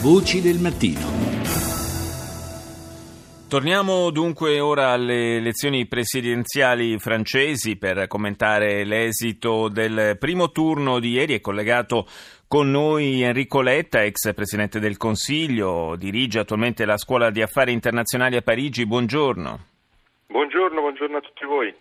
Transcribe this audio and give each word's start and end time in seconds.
Voci 0.00 0.42
del 0.42 0.58
mattino. 0.58 1.00
Torniamo 3.48 4.10
dunque 4.10 4.60
ora 4.60 4.90
alle 4.90 5.36
elezioni 5.36 5.86
presidenziali 5.86 6.98
francesi 6.98 7.76
per 7.76 8.06
commentare 8.06 8.84
l'esito 8.84 9.68
del 9.68 10.16
primo 10.18 10.52
turno 10.52 10.98
di 11.00 11.12
ieri. 11.12 11.34
È 11.34 11.40
collegato 11.40 12.06
con 12.46 12.70
noi 12.70 13.22
Enrico 13.22 13.62
Letta, 13.62 14.04
ex 14.04 14.34
presidente 14.34 14.78
del 14.78 14.96
Consiglio, 14.96 15.96
dirige 15.96 16.40
attualmente 16.40 16.84
la 16.84 16.98
Scuola 16.98 17.30
di 17.30 17.40
Affari 17.40 17.72
Internazionali 17.72 18.36
a 18.36 18.42
Parigi. 18.42 18.86
Buongiorno. 18.86 19.75
Buongiorno, 20.36 20.82
buongiorno 20.82 21.16
a 21.16 21.20
tutti 21.20 21.46
voi. 21.46 21.74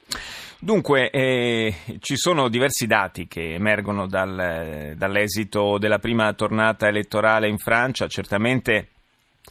Dunque, 0.61 1.09
eh, 1.09 1.75
ci 1.99 2.15
sono 2.15 2.47
diversi 2.47 2.87
dati 2.87 3.27
che 3.27 3.53
emergono 3.53 4.07
dal, 4.07 4.93
dall'esito 4.95 5.77
della 5.77 5.99
prima 5.99 6.31
tornata 6.31 6.87
elettorale 6.87 7.49
in 7.49 7.57
Francia, 7.57 8.07
certamente 8.07 8.91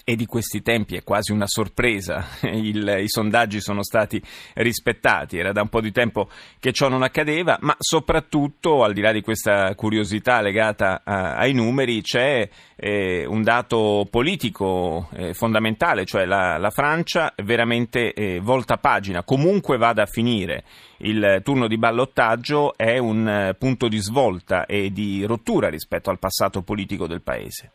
e 0.03 0.17
di 0.17 0.27
questi 0.27 0.63
tempi 0.63 0.97
è 0.97 1.05
quasi 1.05 1.33
una 1.33 1.47
sorpresa, 1.47 2.27
Il, 2.55 3.01
i 3.01 3.09
sondaggi 3.09 3.61
sono 3.61 3.83
stati 3.83 4.21
rispettati, 4.55 5.39
era 5.39 5.53
da 5.53 5.63
un 5.63 5.69
po' 5.69 5.81
di 5.81 5.93
tempo 5.93 6.29
che 6.59 6.73
ciò 6.73 6.89
non 6.89 7.03
accadeva, 7.03 7.59
ma 7.61 7.75
soprattutto 7.79 8.83
al 8.83 8.93
di 8.93 9.01
là 9.01 9.13
di 9.13 9.23
questa 9.23 9.75
curiosità 9.75 10.41
legata 10.41 11.03
a, 11.05 11.37
ai 11.37 11.53
numeri 11.53 12.03
c'è 12.03 12.49
eh, 12.77 13.25
un 13.27 13.43
dato 13.43 14.07
politico 14.11 15.09
eh, 15.13 15.35
fondamentale, 15.35 16.05
cioè 16.05 16.25
la, 16.25 16.59
la 16.59 16.71
Francia 16.71 17.33
veramente 17.43 18.13
eh, 18.13 18.41
volta 18.41 18.77
pagina, 18.77 19.23
comunque 19.23 19.77
vada 19.77 20.03
a 20.03 20.07
finire. 20.07 20.65
Il 20.99 21.41
turno 21.43 21.67
di 21.67 21.77
ballottaggio 21.77 22.77
è 22.77 22.99
un 22.99 23.29
eh, 23.29 23.55
punto 23.55 23.89
di 23.89 23.99
svolta 23.99 24.65
e 24.67 24.91
di 24.91 25.25
rottura 25.25 25.69
rispetto 25.69 26.11
al 26.11 26.19
passato 26.19 26.63
politico 26.63 27.07
del 27.07 27.23
Paese. 27.23 27.73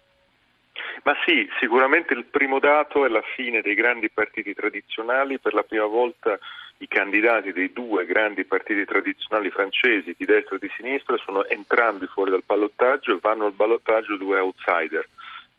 Ma 1.04 1.16
sì, 1.26 1.48
sicuramente 1.60 2.14
il 2.14 2.26
primo 2.26 2.60
dato 2.60 3.06
è 3.06 3.10
la 3.10 3.24
fine 3.36 3.62
dei 3.62 3.76
grandi 3.76 4.10
partiti 4.10 4.54
tradizionali. 4.54 5.40
Per 5.40 5.54
la 5.54 5.64
prima 5.64 5.86
volta 5.86 6.38
i 6.78 6.88
candidati 6.88 7.52
dei 7.52 7.72
due 7.74 8.06
grandi 8.06 8.46
partiti 8.46 8.86
tradizionali 8.86 9.50
francesi, 9.50 10.16
di 10.18 10.26
destra 10.26 10.56
e 10.56 10.60
di 10.60 10.72
sinistra, 10.76 11.18
sono 11.18 11.46
entrambi 11.46 12.06
fuori 12.08 12.32
dal 12.32 12.44
ballottaggio 12.46 13.14
e 13.14 13.20
vanno 13.22 13.46
al 13.46 13.54
ballottaggio 13.54 14.18
due 14.18 14.40
outsider. 14.40 15.08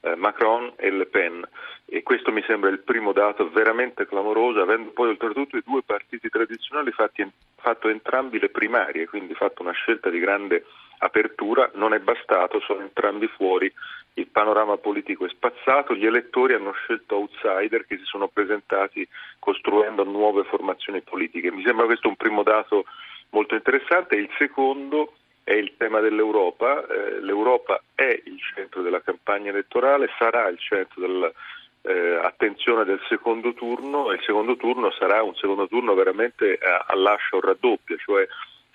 Eh, 0.03 0.17
Macron 0.17 0.73
e 0.77 0.91
Le 0.91 1.07
Pen 1.07 1.47
e 1.85 2.03
questo 2.03 2.33
mi 2.33 2.43
sembra 2.47 2.71
il 2.71 2.81
primo 2.81 3.13
dato 3.13 3.51
veramente 3.51 4.07
clamoroso 4.07 4.63
avendo 4.63 4.91
poi 4.93 5.11
oltretutto 5.11 5.57
i 5.57 5.63
due 5.65 5.83
partiti 5.83 6.29
tradizionali 6.29 6.91
fatti, 6.91 7.29
fatto 7.57 7.89
entrambi 7.89 8.39
le 8.39 8.49
primarie 8.49 9.07
quindi 9.07 9.35
fatto 9.35 9.63
una 9.63 9.73
scelta 9.73 10.09
di 10.09 10.19
grande 10.19 10.65
apertura 10.99 11.71
non 11.75 11.93
è 11.93 11.99
bastato, 11.99 12.61
sono 12.61 12.81
entrambi 12.81 13.27
fuori 13.27 13.71
il 14.15 14.27
panorama 14.27 14.77
politico 14.77 15.25
è 15.25 15.29
spazzato, 15.29 15.95
gli 15.95 16.05
elettori 16.05 16.55
hanno 16.55 16.73
scelto 16.73 17.17
outsider 17.17 17.87
che 17.87 17.97
si 17.97 18.05
sono 18.05 18.29
presentati 18.29 19.07
costruendo 19.39 20.05
nuove 20.05 20.45
formazioni 20.45 21.01
politiche. 21.01 21.53
Mi 21.53 21.63
sembra 21.65 21.87
questo 21.87 22.09
un 22.09 22.17
primo 22.17 22.43
dato 22.43 22.85
molto 23.31 23.55
interessante. 23.55 24.17
Il 24.17 24.29
secondo 24.37 25.15
è 25.45 25.53
il 25.53 25.75
tema 25.77 26.01
dell'Europa. 26.01 26.87
Eh, 26.87 27.21
L'Europa 27.21 27.83
è 27.95 28.21
il 28.25 28.39
centro 28.55 28.83
della 28.83 29.01
campagna 29.01 29.51
elettorale, 29.51 30.11
sarà 30.19 30.49
il 30.49 30.59
centro 30.59 31.01
dell'attenzione 31.83 32.83
eh, 32.83 32.85
del 32.85 33.01
secondo 33.09 33.53
turno 33.55 34.11
e 34.11 34.17
il 34.17 34.23
secondo 34.23 34.57
turno 34.57 34.91
sarà 34.93 35.23
un 35.23 35.35
secondo 35.35 35.67
turno 35.67 35.95
veramente 35.95 36.59
a, 36.61 36.85
a 36.87 36.95
lascia 36.97 37.37
o 37.37 37.41
raddoppia, 37.41 37.97
cioè 37.99 38.27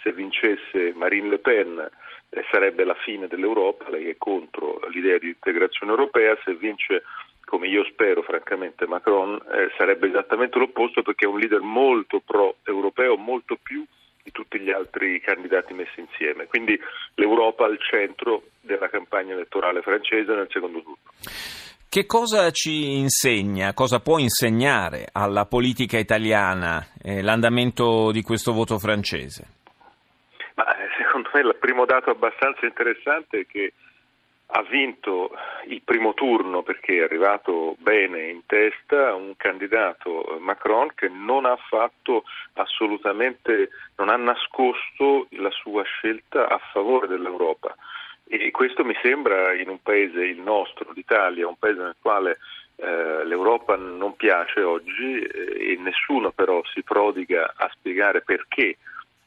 se 0.02 0.12
vincesse 0.12 0.94
Marine 0.96 1.30
Le 1.30 1.40
Pen 1.40 1.90
eh, 2.30 2.46
sarebbe 2.52 2.84
la 2.84 2.96
fine 2.96 3.28
dell'Europa, 3.28 3.90
lei 3.90 4.10
è 4.10 4.18
contro 4.18 4.80
l'idea 4.90 5.18
di 5.18 5.28
integrazione 5.28 5.92
europea, 5.92 6.38
se 6.44 6.54
vince 6.56 7.04
come 7.46 7.68
io 7.68 7.84
spero 7.86 8.24
francamente 8.24 8.88
Macron 8.88 9.40
eh, 9.52 9.72
sarebbe 9.78 10.08
esattamente 10.08 10.58
l'opposto 10.58 11.04
perché 11.04 11.26
è 11.26 11.28
un 11.28 11.40
leader 11.40 11.62
molto 11.62 12.20
pro-europeo, 12.20 13.18
molto 13.18 13.58
più 13.62 13.86
di 14.26 14.32
tutti 14.32 14.60
gli 14.60 14.72
altri 14.72 15.22
candidati 15.22 15.74
messi 15.76 16.00
insieme. 16.00 16.48
Quindi 16.48 16.78
l'Europa 17.14 17.66
al 17.66 17.78
centro 17.80 18.46
della 18.60 18.90
campagna 18.90 19.34
elettorale 19.34 19.84
francese 19.84 20.34
nel 20.34 20.48
secondo 20.50 20.82
turno. 20.82 20.98
Che 21.88 22.06
cosa 22.08 22.50
ci 22.50 22.98
insegna, 22.98 23.74
cosa 23.74 24.00
può 24.00 24.18
insegnare 24.18 25.08
alla 25.12 25.46
politica 25.46 26.00
italiana 26.00 26.88
eh, 27.02 27.22
l'andamento 27.22 28.12
di 28.12 28.24
questo 28.24 28.52
voto 28.52 28.80
francese? 28.80 29.54
secondo 30.98 31.30
me 31.34 31.42
il 31.42 31.56
primo 31.60 31.86
dato 31.86 32.10
abbastanza 32.10 32.66
interessante 32.66 33.42
è 33.42 33.46
che 33.46 33.74
ha 34.48 34.62
vinto 34.64 35.32
il 35.68 35.82
primo 35.84 36.14
turno 36.14 36.62
perché 36.62 36.98
è 36.98 37.04
arrivato 37.04 37.76
bene 37.80 38.30
in 38.30 38.46
testa 38.46 39.14
un 39.16 39.34
candidato 39.36 40.38
Macron 40.40 40.94
che 40.94 41.10
non 41.10 41.46
ha 41.46 41.56
fatto 41.56 42.24
assolutamente, 42.54 43.70
non 43.98 44.10
ha 44.10 44.16
nascosto 44.18 45.28
la 45.32 45.50
sua 45.50 45.84
scelta 45.84 46.48
a 46.48 46.60
favore 46.72 47.08
dell'Europa. 47.08 47.76
E 48.28 48.50
questo 48.52 48.84
mi 48.84 48.96
sembra 49.02 49.54
in 49.54 49.70
un 49.70 49.82
paese, 49.82 50.24
il 50.24 50.40
nostro, 50.40 50.92
l'Italia, 50.94 51.48
un 51.48 51.58
paese 51.58 51.82
nel 51.82 51.96
quale 52.02 52.38
eh, 52.78 53.24
l'Europa 53.26 53.76
non 53.76 54.16
piace 54.16 54.62
oggi 54.62 55.20
eh, 55.20 55.74
e 55.74 55.78
nessuno 55.80 56.32
però 56.32 56.62
si 56.74 56.84
prodiga 56.84 57.54
a 57.56 57.70
spiegare 57.74 58.22
perché 58.22 58.78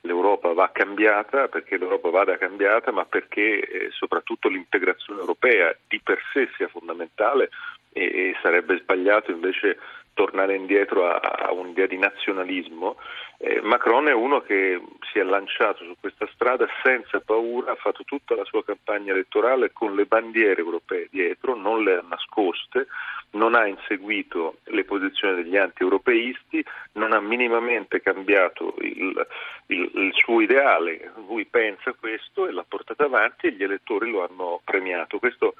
l'Europa 0.03 0.53
va 0.53 0.71
cambiata, 0.73 1.49
perché 1.49 1.77
l'Europa 1.77 2.11
vada 2.11 2.39
cambiata, 2.39 2.93
ma 2.93 3.05
perché 3.05 3.61
eh, 3.61 3.91
soprattutto 3.91 4.49
l'integrazione 4.49 5.21
europea 5.21 5.77
di 5.87 6.01
per 6.01 6.21
sé 6.33 6.49
sia 6.57 6.69
fondamentale 6.69 7.51
e, 7.93 8.34
sarebbe 8.43 8.78
sbagliato 8.78 9.31
invece 9.31 9.78
tornare 10.19 10.56
indietro 10.56 11.06
a, 11.06 11.21
a 11.21 11.53
un'idea 11.53 11.87
di 11.87 11.97
nazionalismo. 11.97 12.97
Eh, 13.38 13.60
Macron 13.60 14.09
è 14.09 14.12
uno 14.12 14.41
che 14.41 14.81
si 15.12 15.21
è 15.21 15.22
lanciato 15.22 15.84
su 15.84 15.94
questa 16.00 16.28
strada 16.34 16.66
senza 16.82 17.21
paura, 17.21 17.71
ha 17.71 17.76
fatto 17.76 18.03
tutta 18.04 18.34
la 18.34 18.44
sua 18.44 18.65
campagna 18.65 19.12
elettorale 19.12 19.71
con 19.72 19.94
le 19.94 20.06
bandiere 20.06 20.60
europee 20.60 21.06
dietro, 21.09 21.54
non 21.54 21.84
le 21.84 21.99
ha 21.99 22.04
nascoste, 22.09 22.88
non 23.31 23.54
ha 23.54 23.66
inseguito 23.69 24.59
le 24.65 24.82
posizioni 24.82 25.37
degli 25.37 25.56
anti-europeisti, 25.56 26.65
non 26.94 27.12
ha 27.12 27.20
minimamente 27.20 28.00
cambiato 28.00 28.75
il, 28.81 29.26
il, 29.66 29.91
il 29.94 30.10
suo 30.15 30.41
ideale, 30.41 31.12
lui 31.28 31.44
pensa 31.44 31.93
questo 31.93 32.49
e 32.49 32.53
l'ha 32.53 32.65
portato 32.66 33.05
avanti 33.05 33.47
e 33.47 33.53
gli 33.53 33.62
elettori 33.62 34.10
lo 34.10 34.25
hanno 34.25 34.60
premiato. 34.65 35.20
Questo 35.20 35.55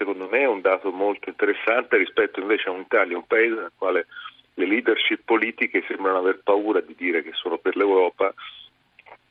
secondo 0.00 0.28
me 0.30 0.38
è 0.38 0.46
un 0.46 0.62
dato 0.62 0.90
molto 0.90 1.28
interessante 1.28 1.98
rispetto 1.98 2.40
invece 2.40 2.70
a 2.70 2.72
un'Italia, 2.72 3.18
un 3.18 3.26
paese 3.26 3.54
nel 3.54 3.72
quale 3.76 4.06
le 4.54 4.66
leadership 4.66 5.20
politiche 5.26 5.84
sembrano 5.86 6.16
aver 6.16 6.40
paura 6.42 6.80
di 6.80 6.94
dire 6.96 7.22
che 7.22 7.32
sono 7.34 7.58
per 7.58 7.76
l'Europa 7.76 8.32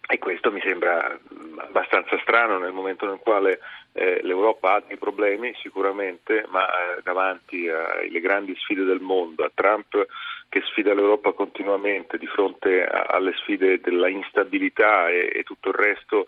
e 0.08 0.19
questo 0.19 0.52
mi 0.52 0.62
sembra 0.62 1.19
abbastanza 1.58 2.19
strano 2.19 2.59
nel 2.59 2.72
momento 2.72 3.08
nel 3.08 3.18
quale 3.18 3.59
eh, 3.94 4.19
l'Europa 4.22 4.75
ha 4.75 4.84
dei 4.85 4.97
problemi 4.97 5.56
sicuramente, 5.59 6.46
ma 6.50 6.68
eh, 6.68 7.02
davanti 7.02 7.68
alle 7.68 8.19
grandi 8.19 8.56
sfide 8.56 8.84
del 8.84 9.02
mondo, 9.02 9.44
a 9.44 9.52
Trump 9.52 10.06
che 10.50 10.62
sfida 10.66 10.94
l'Europa 10.94 11.31
continuamente 11.34 12.19
di 12.19 12.28
fronte 12.28 12.85
a, 12.85 13.06
alle 13.09 13.34
sfide 13.38 13.79
della 13.81 14.08
instabilità 14.08 15.09
e, 15.09 15.31
e 15.34 15.44
tutto 15.44 15.69
il 15.69 15.75
resto, 15.75 16.25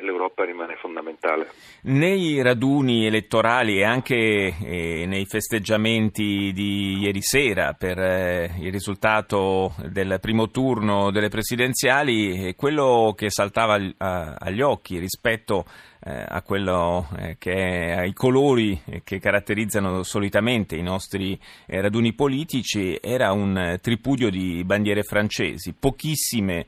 l'Europa 0.00 0.44
rimane 0.44 0.76
fondamentale. 0.76 1.48
Nei 1.82 2.42
raduni 2.42 3.06
elettorali 3.06 3.78
e 3.78 3.84
anche 3.84 4.14
eh, 4.16 5.04
nei 5.06 5.26
festeggiamenti 5.26 6.52
di 6.52 6.98
ieri 6.98 7.22
sera 7.22 7.72
per 7.72 7.98
eh, 7.98 8.50
il 8.60 8.72
risultato 8.72 9.74
del 9.90 10.18
primo 10.20 10.50
turno 10.50 11.10
delle 11.10 11.28
presidenziali, 11.28 12.54
quello 12.56 13.14
che 13.16 13.30
saltava 13.30 13.78
agli 13.98 14.60
occhi 14.60 14.98
rispetto 14.98 15.64
a 16.06 16.42
quello 16.42 17.08
eh, 17.16 17.36
che 17.38 17.52
è, 17.52 17.90
ai 17.98 18.12
colori 18.12 18.80
che 19.02 19.18
caratterizzano 19.18 20.02
solitamente 20.02 20.76
i 20.76 20.82
nostri 20.82 21.38
eh, 21.66 21.80
raduni 21.80 22.12
politici 22.12 22.98
era 23.00 23.32
un 23.32 23.78
tripudio 23.80 24.30
di 24.30 24.62
bandiere 24.64 25.02
francesi, 25.02 25.72
pochissime, 25.72 26.66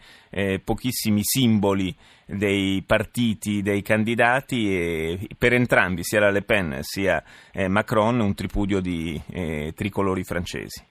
pochissimi 0.64 1.20
simboli 1.22 1.94
dei 2.26 2.82
partiti, 2.82 3.62
dei 3.62 3.82
candidati 3.82 4.74
e 4.74 5.28
per 5.38 5.52
entrambi, 5.52 6.02
sia 6.02 6.20
la 6.20 6.30
Le 6.30 6.42
Pen 6.42 6.78
sia 6.80 7.22
eh, 7.52 7.68
Macron, 7.68 8.20
un 8.20 8.34
tripudio 8.34 8.80
di 8.80 9.20
eh, 9.30 9.72
tricolori 9.74 10.24
francesi. 10.24 10.82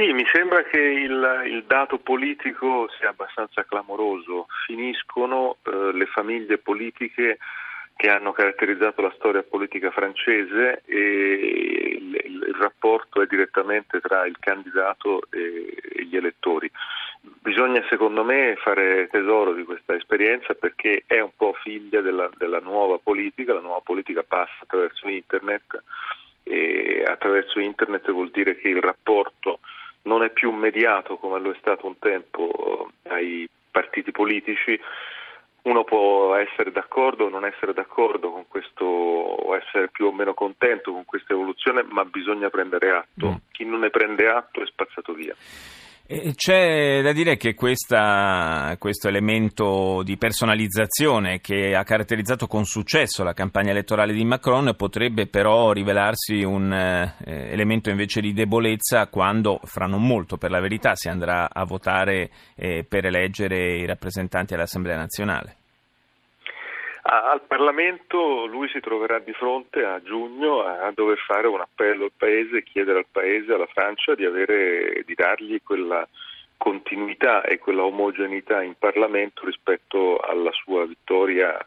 Sì, 0.00 0.14
mi 0.14 0.24
sembra 0.32 0.62
che 0.62 0.78
il, 0.78 1.42
il, 1.44 1.64
dato 1.66 1.98
politico 1.98 2.88
sia 2.98 3.10
abbastanza 3.10 3.64
clamoroso. 3.64 4.46
Finiscono 4.64 5.58
eh, 5.62 5.92
le 5.92 6.06
famiglie 6.06 6.56
politiche 6.56 7.36
che 7.96 8.08
hanno 8.08 8.32
caratterizzato 8.32 9.02
la 9.02 9.12
storia 9.16 9.42
politica 9.42 9.90
francese 9.90 10.80
e 10.86 11.98
il, 12.00 12.14
il 12.14 12.56
rapporto 12.58 13.20
è 13.20 13.26
direttamente 13.26 14.00
tra 14.00 14.24
il 14.24 14.38
candidato 14.40 15.20
e, 15.30 15.76
e 15.92 16.04
gli 16.06 16.16
elettori. 16.16 16.70
Bisogna 17.20 17.84
secondo 17.90 18.24
me 18.24 18.56
fare 18.56 19.06
tesoro 19.08 19.52
di 19.52 19.64
questa 19.64 19.94
esperienza 19.96 20.54
perché 20.54 21.02
è 21.06 21.20
un 21.20 21.32
po' 21.36 21.52
figlia 21.62 22.00
della, 22.00 22.30
della 22.38 22.60
nuova 22.60 22.96
politica, 22.96 23.52
la 23.52 23.60
nuova 23.60 23.82
politica 23.82 24.22
passa 24.22 24.60
attraverso 24.62 25.06
internet 25.08 25.82
e 26.42 27.04
attraverso 27.06 27.60
internet 27.60 28.10
vuol 28.10 28.30
dire 28.30 28.56
che 28.56 28.68
il 28.68 28.80
rapporto 28.80 29.60
non 30.02 30.22
è 30.22 30.30
più 30.30 30.50
mediato 30.50 31.16
come 31.16 31.38
lo 31.38 31.50
è 31.50 31.56
stato 31.58 31.86
un 31.86 31.98
tempo 31.98 32.90
ai 33.08 33.48
partiti 33.70 34.10
politici, 34.10 34.78
uno 35.62 35.84
può 35.84 36.34
essere 36.36 36.72
d'accordo 36.72 37.26
o 37.26 37.28
non 37.28 37.44
essere 37.44 37.74
d'accordo 37.74 38.30
con 38.30 38.46
questo, 38.48 38.84
o 38.84 39.54
essere 39.56 39.88
più 39.88 40.06
o 40.06 40.12
meno 40.12 40.32
contento 40.32 40.92
con 40.92 41.04
questa 41.04 41.34
evoluzione, 41.34 41.82
ma 41.82 42.04
bisogna 42.04 42.48
prendere 42.48 42.90
atto. 42.90 43.28
Mm. 43.28 43.34
Chi 43.50 43.64
non 43.64 43.80
ne 43.80 43.90
prende 43.90 44.28
atto 44.28 44.62
è 44.62 44.66
spazzato 44.66 45.12
via. 45.12 45.34
C'è 46.34 47.02
da 47.02 47.12
dire 47.12 47.36
che 47.36 47.54
questa, 47.54 48.74
questo 48.80 49.06
elemento 49.06 50.02
di 50.02 50.16
personalizzazione 50.16 51.40
che 51.40 51.76
ha 51.76 51.84
caratterizzato 51.84 52.48
con 52.48 52.64
successo 52.64 53.22
la 53.22 53.32
campagna 53.32 53.70
elettorale 53.70 54.12
di 54.12 54.24
Macron 54.24 54.74
potrebbe 54.76 55.28
però 55.28 55.70
rivelarsi 55.70 56.42
un 56.42 56.72
eh, 56.72 57.14
elemento 57.24 57.90
invece 57.90 58.20
di 58.20 58.32
debolezza 58.32 59.06
quando, 59.06 59.60
fra 59.62 59.86
non 59.86 60.04
molto 60.04 60.36
per 60.36 60.50
la 60.50 60.58
verità, 60.58 60.96
si 60.96 61.08
andrà 61.08 61.48
a 61.48 61.62
votare 61.62 62.30
eh, 62.56 62.84
per 62.88 63.04
eleggere 63.04 63.76
i 63.76 63.86
rappresentanti 63.86 64.54
all'Assemblea 64.54 64.96
nazionale. 64.96 65.59
Al 67.02 67.42
Parlamento 67.46 68.44
lui 68.44 68.68
si 68.68 68.80
troverà 68.80 69.18
di 69.20 69.32
fronte 69.32 69.84
a 69.84 70.02
giugno 70.02 70.60
a 70.62 70.90
dover 70.92 71.18
fare 71.18 71.46
un 71.46 71.60
appello 71.60 72.04
al 72.04 72.12
Paese 72.14 72.62
chiedere 72.62 72.98
al 72.98 73.06
Paese, 73.10 73.54
alla 73.54 73.66
Francia, 73.66 74.14
di, 74.14 74.24
avere, 74.26 75.02
di 75.06 75.14
dargli 75.14 75.60
quella 75.62 76.06
continuità 76.58 77.42
e 77.42 77.58
quella 77.58 77.84
omogeneità 77.84 78.62
in 78.62 78.74
Parlamento 78.78 79.46
rispetto 79.46 80.18
alla 80.18 80.52
sua 80.52 80.84
vittoria 80.84 81.58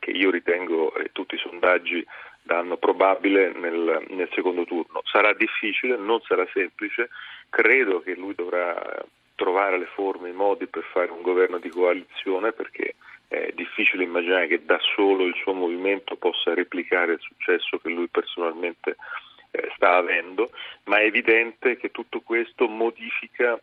che 0.00 0.10
io 0.10 0.30
ritengo 0.30 0.92
e 0.94 1.10
tutti 1.12 1.36
i 1.36 1.38
sondaggi 1.38 2.04
danno 2.42 2.76
probabile 2.76 3.52
nel, 3.52 4.04
nel 4.08 4.28
secondo 4.32 4.64
turno. 4.64 5.02
Sarà 5.04 5.32
difficile, 5.34 5.96
non 5.96 6.20
sarà 6.22 6.44
semplice, 6.52 7.10
credo 7.48 8.00
che 8.00 8.16
lui 8.16 8.34
dovrà 8.34 8.74
trovare 9.36 9.78
le 9.78 9.86
forme, 9.86 10.30
i 10.30 10.34
modi 10.34 10.66
per 10.66 10.82
fare 10.82 11.12
un 11.12 11.22
governo 11.22 11.58
di 11.58 11.68
coalizione 11.68 12.50
perché 12.50 12.96
è 13.30 13.52
difficile 13.54 14.02
immaginare 14.02 14.48
che 14.48 14.64
da 14.64 14.76
solo 14.96 15.24
il 15.24 15.36
suo 15.36 15.52
movimento 15.52 16.16
possa 16.16 16.52
replicare 16.52 17.12
il 17.12 17.20
successo 17.20 17.78
che 17.78 17.88
lui 17.88 18.08
personalmente 18.08 18.96
eh, 19.52 19.70
sta 19.76 19.94
avendo, 19.94 20.50
ma 20.84 20.98
è 20.98 21.04
evidente 21.04 21.76
che 21.76 21.92
tutto 21.92 22.22
questo 22.22 22.66
modifica 22.66 23.56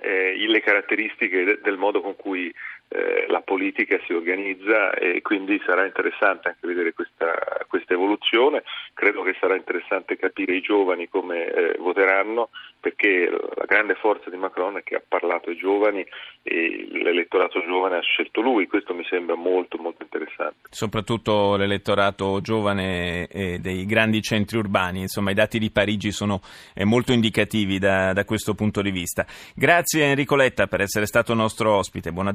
eh, 0.00 0.34
le 0.36 0.60
caratteristiche 0.62 1.44
de- 1.44 1.60
del 1.62 1.76
modo 1.76 2.00
con 2.00 2.16
cui 2.16 2.52
eh, 2.92 3.26
la 3.28 3.40
politica 3.40 3.98
si 4.06 4.12
organizza 4.12 4.92
e 4.92 5.22
quindi 5.22 5.60
sarà 5.64 5.86
interessante 5.86 6.48
anche 6.48 6.66
vedere 6.66 6.92
questa, 6.92 7.32
questa 7.66 7.94
evoluzione. 7.94 8.62
Credo 8.92 9.22
che 9.22 9.34
sarà 9.40 9.56
interessante 9.56 10.16
capire 10.16 10.54
i 10.54 10.60
giovani 10.60 11.08
come 11.08 11.46
eh, 11.46 11.76
voteranno 11.78 12.50
perché 12.78 13.30
la 13.30 13.64
grande 13.64 13.94
forza 13.94 14.28
di 14.28 14.36
Macron 14.36 14.76
è 14.76 14.82
che 14.82 14.96
ha 14.96 15.02
parlato 15.06 15.50
ai 15.50 15.56
giovani 15.56 16.04
e 16.42 16.88
l'elettorato 16.90 17.62
giovane 17.64 17.96
ha 17.96 18.00
scelto 18.00 18.40
lui, 18.40 18.66
questo 18.66 18.92
mi 18.92 19.04
sembra 19.08 19.36
molto 19.36 19.78
molto 19.78 20.02
interessante. 20.02 20.68
Soprattutto 20.68 21.54
l'elettorato 21.56 22.40
giovane 22.40 23.28
dei 23.30 23.86
grandi 23.86 24.20
centri 24.20 24.58
urbani, 24.58 25.02
insomma 25.02 25.30
i 25.30 25.34
dati 25.34 25.60
di 25.60 25.70
Parigi 25.70 26.10
sono 26.10 26.40
eh, 26.74 26.84
molto 26.84 27.12
indicativi 27.12 27.78
da, 27.78 28.12
da 28.12 28.24
questo 28.24 28.54
punto 28.54 28.82
di 28.82 28.90
vista. 28.90 29.24
Grazie 29.54 30.06
Enrico 30.06 30.34
Letta 30.34 30.66
per 30.66 30.80
essere 30.80 31.06
stato 31.06 31.34
nostro 31.34 31.76
ospite, 31.76 32.10
buona 32.10 32.32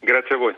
Grazie 0.00 0.34
a 0.34 0.38
voi. 0.38 0.54